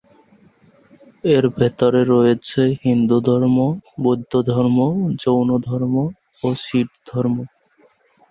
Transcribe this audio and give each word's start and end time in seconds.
এর 1.25 1.45
ভেতরে 1.57 2.01
রয়েছে 2.13 2.61
হিন্দুধর্ম, 2.83 3.57
বৌদ্ধধর্ম, 4.03 4.77
জৈনধর্ম 5.23 5.95
ও 6.43 6.47
শিখধর্ম। 6.65 7.37